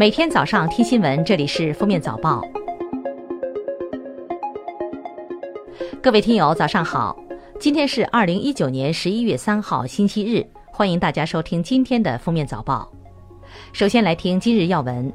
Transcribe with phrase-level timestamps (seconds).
[0.00, 2.42] 每天早上听新闻，这里是封面早报。
[6.02, 7.14] 各位听友，早上好！
[7.60, 10.42] 今天是二零一九年十一月三号，星期日。
[10.72, 12.90] 欢迎大家收听今天的封面早报。
[13.74, 15.12] 首先来听今日要闻。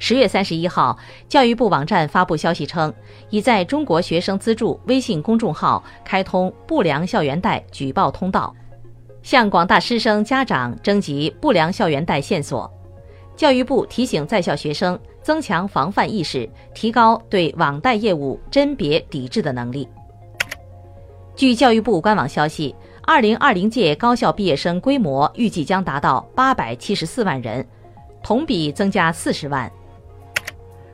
[0.00, 0.98] 十月三十一号，
[1.28, 2.92] 教育部网站发布消息称，
[3.30, 8.52] 已在中国学生资助微信公众号开通不良校园贷举报通道，
[9.22, 12.68] 向广大师生家长征集不良校园贷线索。
[13.36, 19.88] 教育部提醒在校学生增强防范意识，提高对网贷业务甄别抵制的能力。
[21.34, 27.66] 据教育部官网消息，二零二零届高校毕业生规模预计将达到八百七十四万人，
[28.22, 29.70] 同比增加四十万。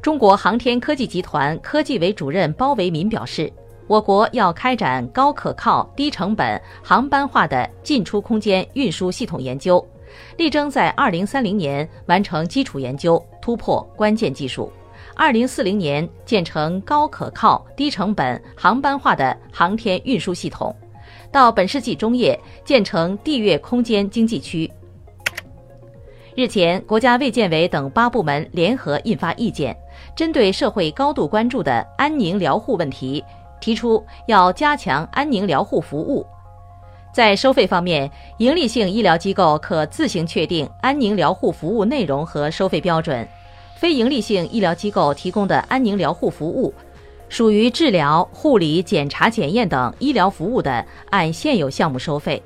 [0.00, 3.52] 中国航天科技集团科技委主任包维民表示，
[3.86, 9.86] 我国要开展高可靠、低成本、航班化的进出空间运输系统研究，
[10.36, 14.70] 力争在二零三零年完成基础研究，突破关键技术；
[15.14, 20.74] 二零四零年建成高可靠、低成本、航班化的航天运输系统，
[21.30, 24.70] 到本世纪中叶建成地月空间经济区。
[26.34, 29.76] 日前，国家卫健委等八部门联合印发意见，
[30.16, 33.22] 针对社会高度关注的安宁疗护问题，
[33.60, 36.26] 提出要加强安宁疗护服务。
[37.12, 43.22] 在收费方面，营利性医疗机构可自行确定安宁疗护服务内容和收费标准；
[43.76, 46.72] 非营利性医疗机构提供的安宁疗护服务，
[47.28, 52.42] 属于治疗、护理、检查、检验等医疗服务的，按现有项目收费。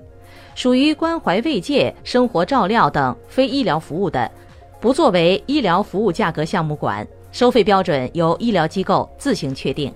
[0.57, 4.29] 属于关怀慰藉、生活照料等非医疗服务的，
[4.81, 9.95] 不作为医疗服务价格项目管，收费标准由医疗机构自行确定。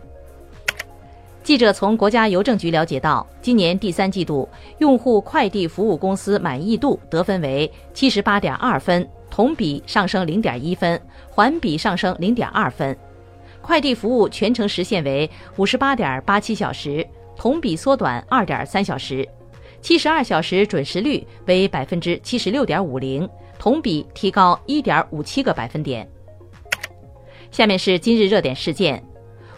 [1.43, 12.97] 记者从国家邮政局了解到，今年第三季度用户快递服务公司满意度得分为七十八点二分，同比上升零点一分，环比上升零点二分。
[13.63, 17.07] 快递服务全程时限为五十八点八七小时，
[17.37, 19.27] 同比缩短二点三小时。
[19.81, 26.07] 七十二小时准时率为百分之七十六点五零，同比提高一点五七个百分点。
[27.51, 29.03] 下面是今日热点事件：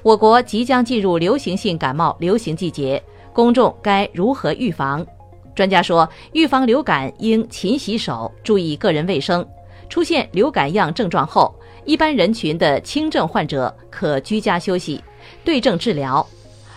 [0.03, 3.01] 我国即将进入流行性感冒流行季节，
[3.33, 5.07] 公众该如何预防？
[5.55, 9.47] 专家说，预防流感应勤洗手，注意个人卫生。
[9.89, 11.55] 出现流感样症状后，
[11.85, 15.01] 一般人群的轻症患者可居家休息，
[15.45, 16.27] 对症治疗。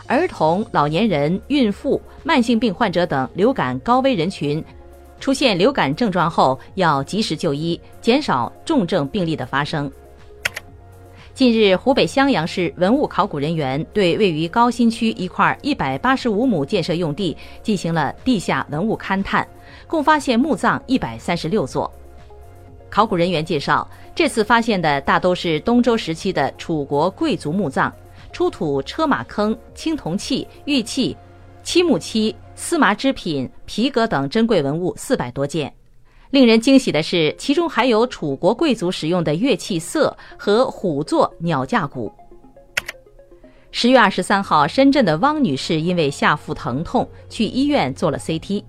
[0.05, 4.63] 儿童、老年人、孕妇、慢性病患者等流感高危人群，
[5.19, 9.91] 出现流感症状后要及时就医，减少重症病例的发生。
[11.35, 19.45] 近日，湖北襄阳市文物考古人员对位于高新区一块一百八十五亩建设用地进行了地下文物勘探，
[19.85, 21.91] 共发现墓葬一百三十六座。
[22.89, 23.85] 考古人员介绍，
[24.15, 27.93] 这次发现的大都是东周时期的楚国贵族墓葬。
[28.31, 31.17] 出土车马坑、青铜器、玉器、
[31.63, 35.73] 漆木漆、丝麻织品、皮革等珍贵文物四百多件。
[36.35, 42.11] 令人惊喜的是，其中还有楚国贵族使用的乐器瑟和虎座鸟架鼓。
[43.71, 48.61] 十月二十三号，深圳的汪女士因为下腹疼痛去医院做了 CT，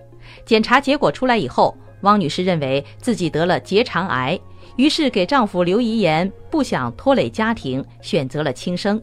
[0.44, 4.38] 检查结果出来以后，汪女士认为自己得了结肠癌，
[4.77, 9.03] 于是给丈夫留遗言，不想拖累家庭，选择了轻生。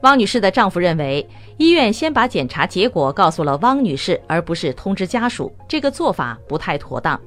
[0.00, 7.20] 汪女士的丈夫认为，医院先把检查结果告诉了汪女士，而不是通知家属，这个做法不太妥当。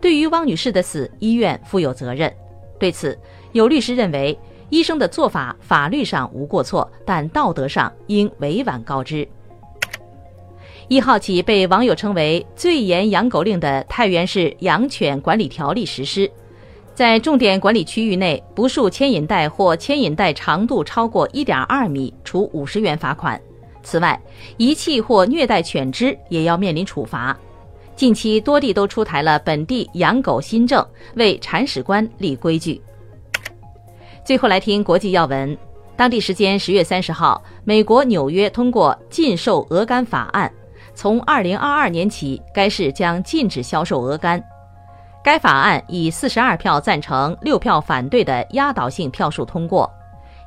[0.00, 2.32] 对于汪女士的死，医院负有责任。
[2.78, 3.18] 对此，
[3.52, 9.26] 有律师认为，医生的做法法律上无过错，但道德上应委婉告知。
[10.88, 16.30] 一号起，被网友称为“最严养狗令”的太原市养犬管理条例实施。
[16.94, 23.40] 在重点管理区域内不束牵引带或牵引带长度超过一点二米，处五十元罚款。
[23.82, 24.20] 此外，
[24.56, 27.36] 遗弃或虐待犬只也要面临处罚。
[27.96, 30.84] 近期多地都出台了本地养狗新政，
[31.14, 32.80] 为铲屎官立规矩。
[34.24, 35.56] 最后来听国际要闻。
[35.96, 40.52] 当地时间十月三十号，美国纽约通过禁售鹅肝法案，
[40.92, 44.42] 从二零二二年起，该市将禁止销售鹅肝。
[45.22, 49.88] 该法案以四十二票赞成、六票反对的压倒性票数通过。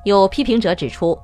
[0.04, 1.18] 有批评者指出，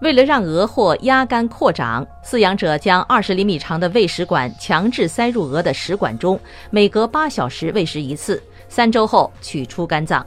[0.00, 6.38] 为了让鹅或鸭肝扩张，饲养者将二十厘米长的喂食管强制塞入鹅的食管中，
[6.68, 10.24] 每隔八小时喂食一次，三周后取出肝脏。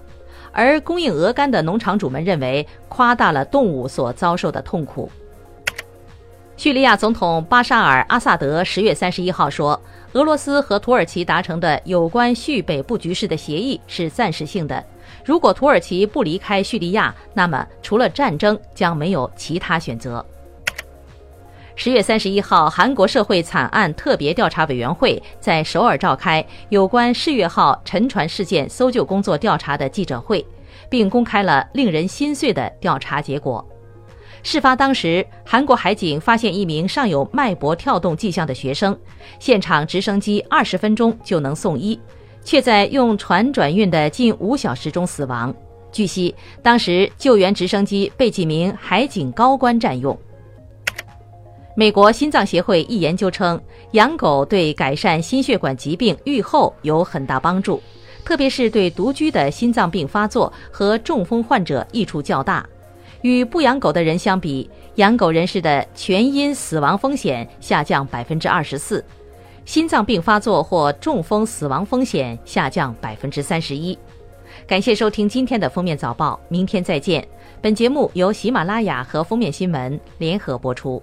[0.51, 5.09] 而供应鹅肝的农场主们认为，夸大了动物所遭受的痛苦。
[6.57, 9.79] 叙利亚总统巴沙尔·阿萨德十月三十一号说，
[10.13, 14.83] 俄罗斯和土耳其达成的有关叙北部局势的协议是暂时性的。
[15.25, 20.25] 如果土耳其不离开叙利亚，那么除了战争，将没有其他选择。
[21.75, 30.45] 十月三十一号，韩国社会惨案特别调查委员会在首尔召开有关世越号沉船事件搜救工作调查的记者会，
[30.89, 33.65] 并公开了令人心碎的调查结果。
[34.43, 38.97] 事发当时，韩国海警发现一名尚有脉搏跳动迹象的学生，
[39.39, 41.97] 现场直升机二十分钟就能送医，
[42.43, 45.53] 却在用船转运的近五小时中死亡。
[45.91, 50.17] 据悉，当时救援直升机被几名海警高官占用。
[51.75, 53.59] 美国心脏协会一研究称，
[53.91, 57.81] 养狗对改善心血管疾病预后有很大帮助，
[58.25, 62.67] 特别是对独居的心脏病发作和中风患者益处较大。
[63.21, 69.03] 与不养狗的人相比，养狗人士的全因死亡风险下降百分之二十四，
[69.69, 73.95] 心脏病发作或中风死亡风险下降百分之三十一。
[74.65, 77.23] 感谢收听今天的封面早报，明天再见。
[77.61, 80.99] 本节目由喜马拉雅和封面新闻联合播出。